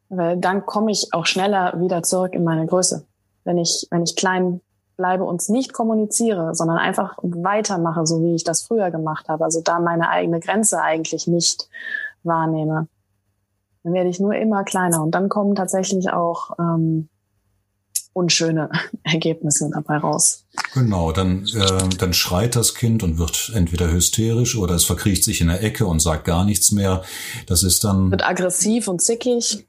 [0.09, 3.07] Weil dann komme ich auch schneller wieder zurück in meine Größe.
[3.45, 4.61] Wenn ich, wenn ich klein
[4.97, 9.45] bleibe und nicht kommuniziere, sondern einfach weitermache, so wie ich das früher gemacht habe.
[9.45, 11.69] Also da meine eigene Grenze eigentlich nicht
[12.23, 12.87] wahrnehme
[13.83, 17.09] dann werde ich nur immer kleiner und dann kommen tatsächlich auch ähm,
[18.13, 18.71] unschöne
[19.03, 20.45] Ergebnisse dabei raus.
[20.75, 25.41] Genau, dann, äh, dann schreit das Kind und wird entweder hysterisch oder es verkriecht sich
[25.41, 27.03] in der Ecke und sagt gar nichts mehr.
[27.47, 28.11] Das ist dann.
[28.11, 29.67] Wird aggressiv und zickig.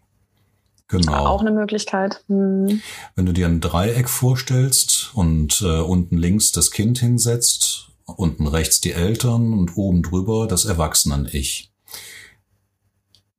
[0.87, 1.25] Genau.
[1.25, 2.21] Auch eine Möglichkeit.
[2.27, 2.81] Hm.
[3.15, 8.81] Wenn du dir ein Dreieck vorstellst und äh, unten links das Kind hinsetzt, unten rechts
[8.81, 11.71] die Eltern und oben drüber das Erwachsenen-Ich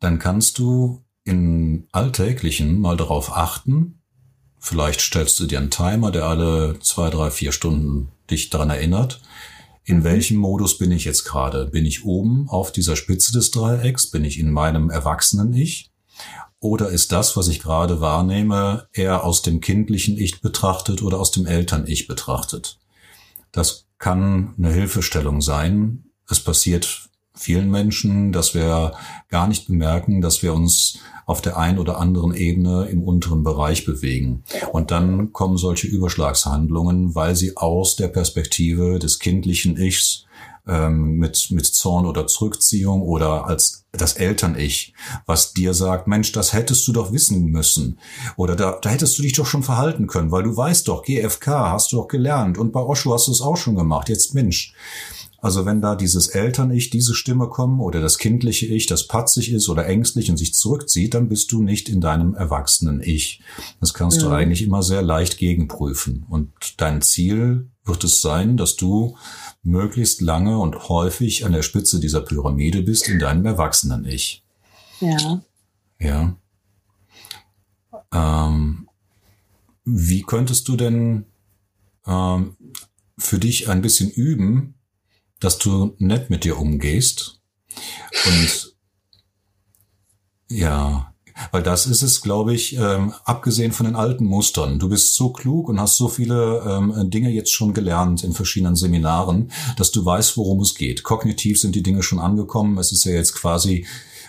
[0.03, 4.01] dann kannst du in Alltäglichen mal darauf achten.
[4.59, 9.21] Vielleicht stellst du dir einen Timer, der alle zwei, drei, vier Stunden dich daran erinnert.
[9.85, 10.05] In mhm.
[10.05, 11.67] welchem Modus bin ich jetzt gerade?
[11.67, 14.11] Bin ich oben auf dieser Spitze des Dreiecks?
[14.11, 15.91] Bin ich in meinem Erwachsenen-Ich?
[16.59, 21.31] Oder ist das, was ich gerade wahrnehme, eher aus dem kindlichen Ich betrachtet oder aus
[21.31, 22.79] dem Eltern-Ich betrachtet?
[23.53, 26.07] Das kann eine Hilfestellung sein.
[26.29, 28.93] Es passiert vielen Menschen, dass wir
[29.29, 33.85] gar nicht bemerken, dass wir uns auf der einen oder anderen Ebene im unteren Bereich
[33.85, 34.43] bewegen.
[34.73, 40.27] Und dann kommen solche Überschlagshandlungen, weil sie aus der Perspektive des kindlichen Ichs
[40.67, 44.95] ähm, mit, mit Zorn oder Zurückziehung oder als das Eltern-Ich,
[45.27, 47.99] was dir sagt, Mensch, das hättest du doch wissen müssen.
[48.37, 51.47] Oder da, da hättest du dich doch schon verhalten können, weil du weißt doch, GFK
[51.73, 54.09] hast du doch gelernt und bei Osho hast du es auch schon gemacht.
[54.09, 54.75] Jetzt Mensch.
[55.43, 59.69] Also wenn da dieses Eltern-Ich, diese Stimme kommen oder das kindliche Ich, das patzig ist
[59.69, 63.43] oder ängstlich und sich zurückzieht, dann bist du nicht in deinem erwachsenen Ich.
[63.81, 64.29] Das kannst ja.
[64.29, 66.25] du eigentlich immer sehr leicht gegenprüfen.
[66.29, 69.17] Und dein Ziel wird es sein, dass du
[69.65, 74.45] möglichst lange und häufig an der Spitze dieser Pyramide bist in deinem erwachsenen Ich.
[75.01, 75.43] Ja.
[75.99, 76.37] Ja.
[78.13, 78.89] Ähm,
[79.85, 81.25] wie könntest du denn
[82.07, 82.57] ähm,
[83.19, 84.75] für dich ein bisschen üben,
[85.43, 87.41] dass du nett mit dir umgehst.
[88.27, 88.77] Und
[90.49, 91.13] ja,
[91.51, 94.79] weil das ist es, glaube ich, ähm, abgesehen von den alten Mustern.
[94.79, 98.77] Du bist so klug und hast so viele ähm, Dinge jetzt schon gelernt in verschiedenen
[98.77, 101.03] Seminaren, dass du weißt, worum es geht.
[101.03, 102.79] Kognitiv sind die Dinge schon angekommen.
[102.79, 103.87] Es ist ja jetzt quasi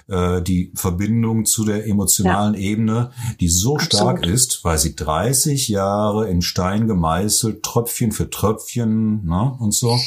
[0.08, 2.60] äh, die Verbindung zu der emotionalen ja.
[2.60, 3.94] Ebene, die so Absolut.
[3.94, 9.98] stark ist, weil sie 30 Jahre in Stein gemeißelt, Tröpfchen für Tröpfchen ne, und so.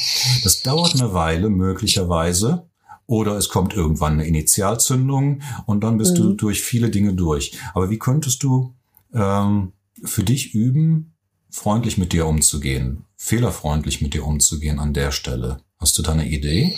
[0.43, 2.67] Das dauert eine Weile möglicherweise.
[3.07, 6.23] Oder es kommt irgendwann eine Initialzündung und dann bist mhm.
[6.23, 7.57] du durch viele Dinge durch.
[7.73, 8.75] Aber wie könntest du
[9.13, 9.71] ähm,
[10.03, 11.13] für dich üben,
[11.49, 15.61] freundlich mit dir umzugehen, fehlerfreundlich mit dir umzugehen an der Stelle?
[15.79, 16.75] Hast du da eine Idee?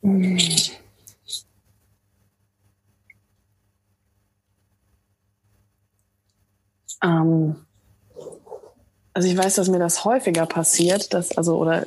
[0.00, 0.38] Mhm.
[7.02, 7.56] Ähm,
[9.14, 11.84] also ich weiß, dass mir das häufiger passiert, dass also oder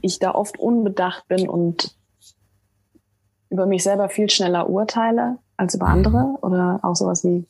[0.00, 1.94] ich da oft unbedacht bin und
[3.48, 7.46] über mich selber viel schneller urteile als über andere oder auch sowas wie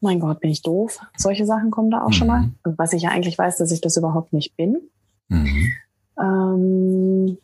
[0.00, 1.00] mein Gott, bin ich doof.
[1.16, 2.12] Solche Sachen kommen da auch mhm.
[2.12, 2.50] schon mal.
[2.62, 4.80] Also was ich ja eigentlich weiß, dass ich das überhaupt nicht bin.
[5.28, 5.72] Mhm.
[6.20, 7.38] Ähm,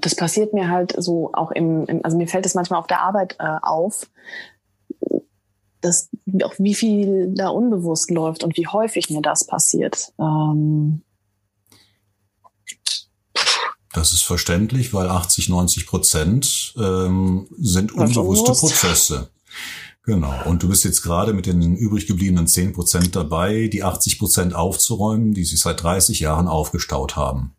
[0.00, 3.00] das passiert mir halt so auch im, im also mir fällt es manchmal auf der
[3.00, 4.08] Arbeit äh, auf,
[5.80, 6.08] dass
[6.42, 10.12] auch wie viel da unbewusst läuft und wie häufig mir das passiert.
[10.18, 11.02] Ähm,
[13.92, 19.28] das ist verständlich, weil 80, 90 Prozent ähm, sind unbewusste Prozesse.
[20.04, 20.34] Genau.
[20.46, 24.54] Und du bist jetzt gerade mit den übrig gebliebenen 10 Prozent dabei, die 80 Prozent
[24.54, 27.54] aufzuräumen, die sich seit 30 Jahren aufgestaut haben.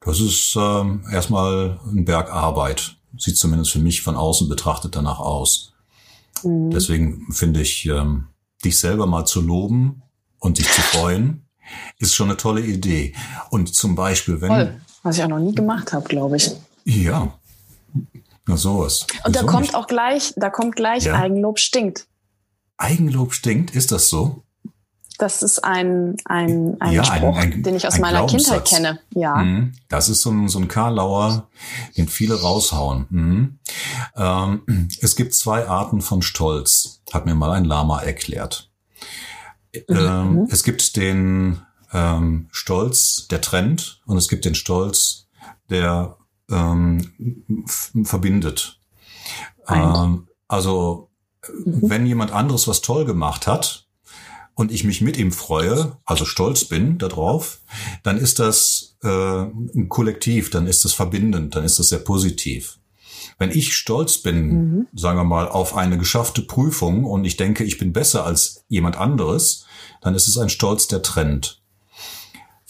[0.00, 2.96] Das ist ähm, erstmal ein Berg Arbeit.
[3.18, 5.72] Sieht zumindest für mich von außen betrachtet danach aus.
[6.42, 6.70] Mhm.
[6.70, 8.28] Deswegen finde ich, ähm,
[8.64, 10.02] dich selber mal zu loben
[10.38, 11.46] und dich zu freuen,
[11.98, 13.14] ist schon eine tolle Idee.
[13.50, 14.48] Und zum Beispiel, wenn.
[14.48, 14.80] Toll.
[15.02, 16.50] Was ich auch noch nie gemacht habe, glaube ich.
[16.84, 17.32] Ja.
[18.46, 19.06] Na sowas.
[19.24, 19.74] Und da kommt nicht?
[19.74, 21.14] auch gleich, da kommt gleich ja.
[21.14, 22.06] Eigenlob stinkt.
[22.76, 24.42] Eigenlob stinkt, ist das so?
[25.20, 29.00] Das ist ein, ein, ein ja, Spruch, ein, ein, den ich aus meiner Kindheit kenne.
[29.14, 29.36] Ja.
[29.36, 29.74] Mhm.
[29.90, 31.50] Das ist so ein, so ein Karlauer,
[31.98, 33.06] den viele raushauen.
[33.10, 33.58] Mhm.
[34.16, 38.70] Ähm, es gibt zwei Arten von Stolz, hat mir mal ein Lama erklärt.
[39.74, 39.82] Mhm.
[39.94, 41.60] Ähm, es gibt den
[41.92, 45.26] ähm, Stolz, der trennt, und es gibt den Stolz,
[45.68, 46.16] der
[46.50, 47.66] ähm,
[48.04, 48.80] verbindet.
[49.68, 51.10] Ähm, also,
[51.46, 51.90] mhm.
[51.90, 53.86] wenn jemand anderes was toll gemacht hat,
[54.60, 57.60] und ich mich mit ihm freue, also stolz bin darauf,
[58.02, 62.78] dann ist das äh, ein Kollektiv, dann ist das verbindend, dann ist das sehr positiv.
[63.38, 64.86] Wenn ich stolz bin, mhm.
[64.94, 68.98] sagen wir mal, auf eine geschaffte Prüfung und ich denke, ich bin besser als jemand
[68.98, 69.64] anderes,
[70.02, 71.59] dann ist es ein Stolz, der trennt.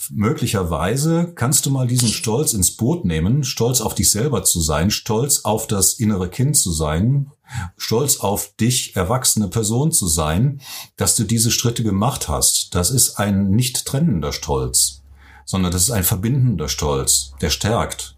[0.08, 4.90] Möglicherweise kannst du mal diesen Stolz ins Boot nehmen, stolz auf dich selber zu sein,
[4.90, 7.30] stolz auf das innere Kind zu sein,
[7.76, 10.62] stolz auf dich, erwachsene Person zu sein,
[10.96, 12.74] dass du diese Schritte gemacht hast.
[12.74, 15.02] Das ist ein nicht trennender Stolz,
[15.44, 18.16] sondern das ist ein verbindender Stolz, der stärkt.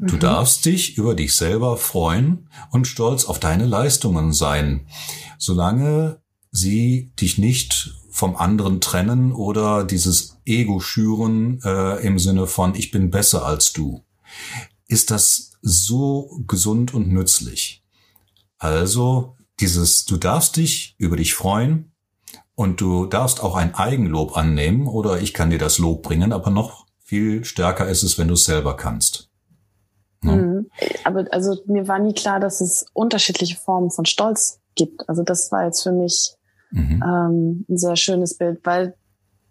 [0.00, 0.20] Du mhm.
[0.20, 4.88] darfst dich über dich selber freuen und stolz auf deine Leistungen sein,
[5.38, 12.74] solange sie dich nicht vom anderen trennen oder dieses Ego schüren äh, im Sinne von
[12.74, 14.04] ich bin besser als du.
[14.86, 17.82] Ist das so gesund und nützlich?
[18.58, 21.92] Also dieses, du darfst dich über dich freuen
[22.54, 26.50] und du darfst auch ein Eigenlob annehmen oder ich kann dir das Lob bringen, aber
[26.50, 29.30] noch viel stärker ist es, wenn du es selber kannst.
[30.22, 30.32] Ja?
[30.32, 30.70] Mhm.
[31.04, 35.08] Aber also mir war nie klar, dass es unterschiedliche Formen von Stolz gibt.
[35.08, 36.36] Also das war jetzt für mich
[36.72, 37.02] mhm.
[37.04, 38.94] ähm, ein sehr schönes Bild, weil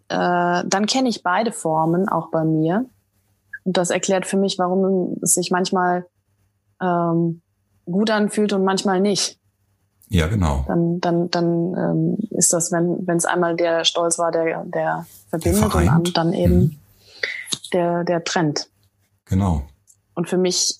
[0.08, 2.86] äh, dann kenne ich beide Formen auch bei mir.
[3.64, 6.06] Und das erklärt für mich, warum es sich manchmal
[6.80, 7.40] ähm,
[7.86, 9.38] gut anfühlt und manchmal nicht.
[10.08, 10.64] Ja, genau.
[10.68, 15.06] Dann, dann, dann ähm, ist das, wenn wenn es einmal der Stolz war, der, der
[15.30, 16.76] verbindet der und dann eben mhm.
[17.72, 18.68] der, der Trend.
[19.24, 19.62] Genau.
[20.14, 20.76] Und für mich,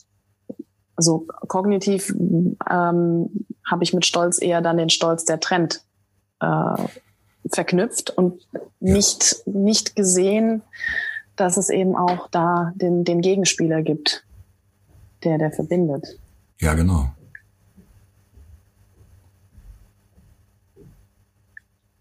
[0.98, 2.14] so kognitiv,
[2.70, 5.82] ähm, habe ich mit Stolz eher dann den Stolz der Trend
[6.42, 6.88] äh,
[7.48, 8.46] verknüpft und
[8.80, 10.62] nicht, nicht gesehen,
[11.36, 14.24] dass es eben auch da den, den Gegenspieler gibt,
[15.24, 16.18] der, der verbindet.
[16.60, 17.10] Ja, genau.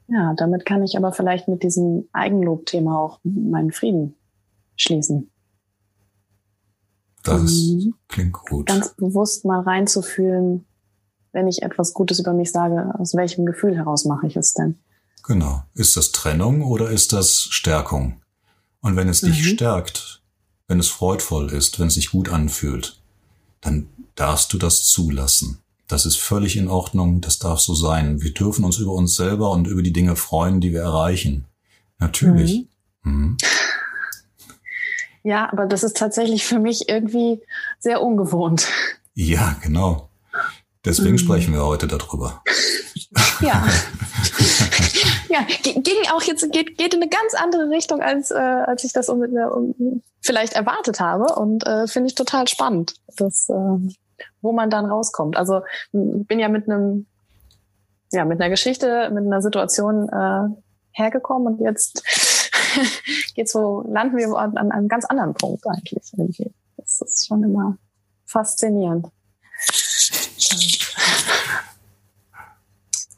[0.08, 4.16] Ja, damit kann ich aber vielleicht mit diesem Eigenlob-Thema auch meinen Frieden
[4.76, 5.32] schließen.
[7.24, 8.68] Das um klingt gut.
[8.68, 10.66] Ganz bewusst mal reinzufühlen,
[11.32, 14.80] wenn ich etwas Gutes über mich sage, aus welchem Gefühl heraus mache ich es denn?
[15.24, 15.64] Genau.
[15.74, 18.22] Ist das Trennung oder ist das Stärkung?
[18.82, 19.56] Und wenn es dich mhm.
[19.56, 20.22] stärkt,
[20.68, 23.02] wenn es freudvoll ist, wenn es sich gut anfühlt,
[23.62, 25.60] dann darfst du das zulassen.
[25.88, 28.22] Das ist völlig in Ordnung, das darf so sein.
[28.22, 31.46] Wir dürfen uns über uns selber und über die Dinge freuen, die wir erreichen.
[32.00, 32.68] Natürlich.
[33.04, 33.12] Mhm.
[33.12, 33.38] Mhm.
[35.24, 37.42] Ja, aber das ist tatsächlich für mich irgendwie
[37.80, 38.68] sehr ungewohnt.
[39.14, 40.10] Ja, genau.
[40.86, 41.20] Deswegen mhm.
[41.20, 42.44] sprechen wir heute darüber.
[43.42, 43.66] Ja.
[45.30, 48.94] ja, ging auch jetzt, geht, geht in eine ganz andere Richtung, als, äh, als ich
[48.94, 51.36] das um, um, vielleicht erwartet habe.
[51.36, 53.94] Und äh, finde ich total spannend, dass, äh,
[54.42, 55.38] wo man dann rauskommt.
[55.38, 57.08] Also bin ja mit einem,
[58.12, 60.48] ja, mit einer Geschichte, mit einer Situation äh,
[60.92, 62.04] hergekommen und jetzt
[63.36, 66.54] geht's so, landen wir an, an einem ganz anderen Punkt eigentlich irgendwie.
[66.78, 67.78] Das ist schon immer
[68.26, 69.08] faszinierend.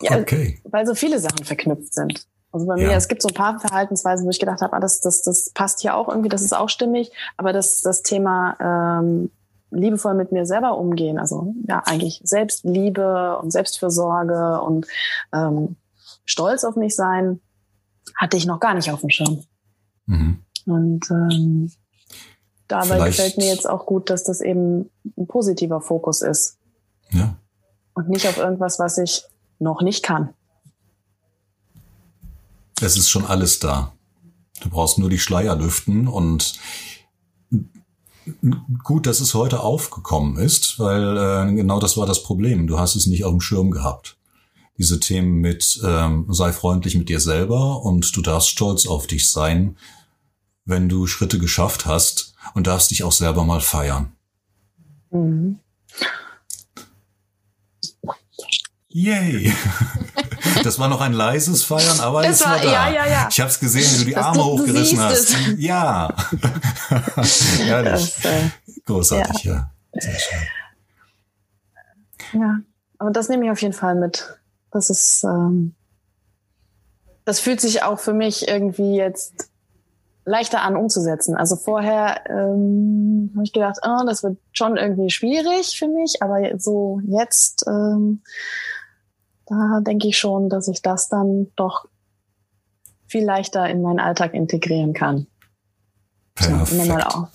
[0.02, 0.60] Ja, okay.
[0.64, 2.28] Weil so viele Sachen verknüpft sind.
[2.52, 2.98] Also bei mir, ja.
[2.98, 5.82] es gibt so ein paar Verhaltensweisen, wo ich gedacht habe, ah, das, das, das passt
[5.82, 7.12] hier auch irgendwie, das ist auch stimmig.
[7.36, 9.32] Aber das, das Thema ähm,
[9.72, 14.86] liebevoll mit mir selber umgehen, also ja eigentlich Selbstliebe und Selbstfürsorge und
[15.34, 15.78] ähm,
[16.26, 17.40] stolz auf mich sein,
[18.16, 19.44] hatte ich noch gar nicht auf dem Schirm.
[20.06, 20.44] Mhm.
[20.66, 21.72] Und ähm,
[22.68, 23.18] dabei Vielleicht.
[23.18, 26.58] gefällt mir jetzt auch gut, dass das eben ein positiver Fokus ist.
[27.10, 27.36] Ja.
[27.96, 29.26] Und nicht auf irgendwas, was ich
[29.60, 30.34] noch nicht kann.
[32.82, 33.94] Es ist schon alles da.
[34.62, 36.60] Du brauchst nur die Schleier lüften und
[38.84, 42.68] gut, dass es heute aufgekommen ist, weil äh, genau das war das Problem.
[42.68, 44.18] Du hast es nicht auf dem Schirm gehabt.
[44.78, 49.32] Diese Themen mit ähm, sei freundlich mit dir selber und du darfst stolz auf dich
[49.32, 49.78] sein,
[50.66, 54.14] wenn du Schritte geschafft hast und darfst dich auch selber mal feiern.
[55.12, 55.60] Mhm.
[58.94, 59.54] Yay!
[60.64, 62.72] Das war noch ein leises Feiern, aber das es war, war da.
[62.72, 63.28] Ja, ja, ja.
[63.30, 65.30] Ich habe es gesehen, wie du die das Arme du, hochgerissen du hast.
[65.30, 65.36] Es.
[65.58, 66.16] Ja.
[67.66, 68.16] Herrlich.
[68.16, 68.50] Das, äh,
[68.86, 69.54] Großartig, ja.
[69.54, 70.02] ja.
[70.02, 70.40] Sehr schön.
[72.42, 72.60] Ja,
[73.00, 74.38] aber das nehme ich auf jeden Fall mit.
[74.72, 75.74] Das ist, ähm,
[77.26, 79.50] das fühlt sich auch für mich irgendwie jetzt
[80.26, 81.36] leichter an umzusetzen.
[81.36, 86.42] Also vorher ähm, habe ich gedacht, oh, das wird schon irgendwie schwierig für mich, aber
[86.60, 88.22] so jetzt, ähm,
[89.54, 91.86] da denke ich schon, dass ich das dann doch
[93.08, 95.28] viel leichter in meinen Alltag integrieren kann.
[96.36, 96.68] Perfekt.
[96.68, 97.28] So, mal auch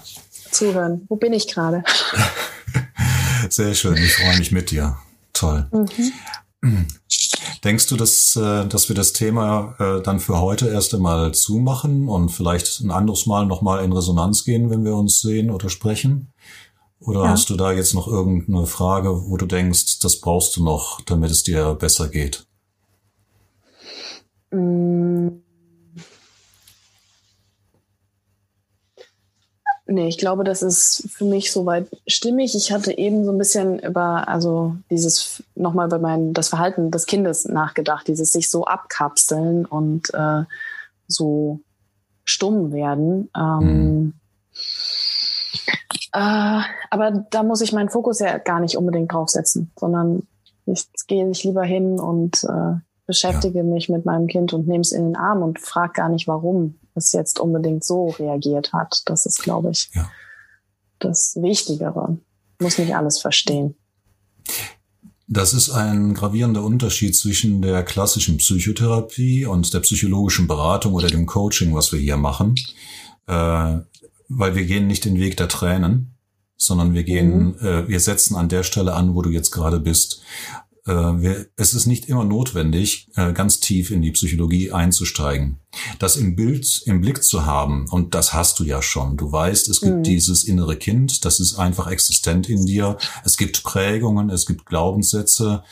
[0.50, 1.06] zuhören.
[1.08, 1.84] Wo bin ich gerade?
[3.50, 4.96] Sehr schön, ich freue mich mit dir.
[5.32, 5.68] Toll.
[6.60, 6.86] Mhm.
[7.64, 12.08] Denkst du, dass, äh, dass wir das Thema äh, dann für heute erst einmal zumachen
[12.08, 16.32] und vielleicht ein anderes Mal nochmal in Resonanz gehen, wenn wir uns sehen oder sprechen?
[17.00, 17.28] Oder ja.
[17.30, 21.30] hast du da jetzt noch irgendeine Frage, wo du denkst, das brauchst du noch, damit
[21.30, 22.46] es dir besser geht?
[24.50, 25.28] Mm.
[29.90, 32.54] Nee, ich glaube, das ist für mich soweit stimmig.
[32.54, 37.06] Ich hatte eben so ein bisschen über, also dieses nochmal über mein, das Verhalten des
[37.06, 40.42] Kindes nachgedacht, dieses sich so abkapseln und äh,
[41.06, 41.60] so
[42.24, 43.30] stumm werden.
[43.34, 44.12] Ähm, mhm.
[46.12, 46.60] äh,
[46.90, 50.26] aber da muss ich meinen Fokus ja gar nicht unbedingt draufsetzen, sondern
[50.66, 53.64] ich gehe ich lieber hin und äh, beschäftige ja.
[53.64, 56.78] mich mit meinem Kind und nehme es in den Arm und frage gar nicht, warum
[56.94, 59.02] es jetzt unbedingt so reagiert hat.
[59.06, 60.10] Das ist, glaube ich, ja.
[60.98, 62.18] das Wichtigere.
[62.60, 63.76] Muss nicht alles verstehen.
[65.26, 71.26] Das ist ein gravierender Unterschied zwischen der klassischen Psychotherapie und der psychologischen Beratung oder dem
[71.26, 72.54] Coaching, was wir hier machen,
[73.26, 73.78] äh,
[74.28, 76.17] weil wir gehen nicht den Weg der Tränen,
[76.58, 77.66] sondern wir gehen, mhm.
[77.66, 80.20] äh, wir setzen an der Stelle an, wo du jetzt gerade bist.
[80.86, 85.60] Äh, wir, es ist nicht immer notwendig, äh, ganz tief in die Psychologie einzusteigen.
[85.98, 89.16] Das im Bild, im Blick zu haben, und das hast du ja schon.
[89.16, 90.02] Du weißt, es gibt mhm.
[90.02, 92.98] dieses innere Kind, das ist einfach existent in dir.
[93.24, 95.62] Es gibt Prägungen, es gibt Glaubenssätze,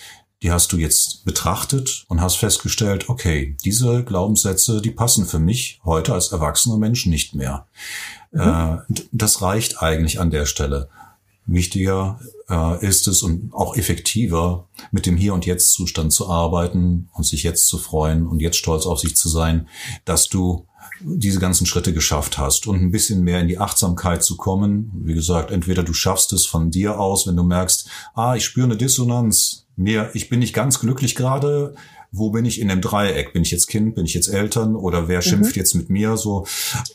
[0.42, 5.80] die hast du jetzt betrachtet und hast festgestellt, okay, diese Glaubenssätze, die passen für mich
[5.84, 7.66] heute als erwachsener Mensch nicht mehr.
[8.36, 8.84] Mhm.
[8.90, 10.88] Äh, das reicht eigentlich an der Stelle.
[11.46, 12.18] Wichtiger
[12.48, 17.44] äh, ist es und auch effektiver, mit dem Hier- und Jetzt-Zustand zu arbeiten und sich
[17.44, 19.68] jetzt zu freuen und jetzt stolz auf sich zu sein,
[20.04, 20.66] dass du
[21.00, 24.90] diese ganzen Schritte geschafft hast und ein bisschen mehr in die Achtsamkeit zu kommen.
[25.04, 28.66] Wie gesagt, entweder du schaffst es von dir aus, wenn du merkst, ah, ich spüre
[28.66, 31.74] eine Dissonanz, mir, ich bin nicht ganz glücklich gerade,
[32.16, 33.32] wo bin ich in dem Dreieck?
[33.32, 35.60] Bin ich jetzt Kind, bin ich jetzt Eltern oder wer schimpft mhm.
[35.60, 36.46] jetzt mit mir so?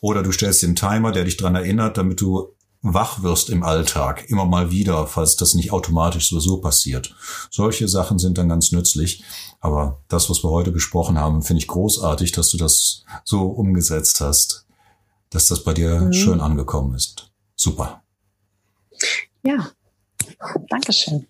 [0.01, 4.29] Oder du stellst den Timer, der dich dran erinnert, damit du wach wirst im Alltag,
[4.29, 7.15] immer mal wieder, falls das nicht automatisch sowieso passiert.
[7.51, 9.23] Solche Sachen sind dann ganz nützlich.
[9.59, 14.19] Aber das, was wir heute besprochen haben, finde ich großartig, dass du das so umgesetzt
[14.21, 14.65] hast,
[15.29, 16.13] dass das bei dir mhm.
[16.13, 17.31] schön angekommen ist.
[17.55, 18.03] Super.
[19.43, 19.71] Ja,
[20.69, 21.27] Dankeschön.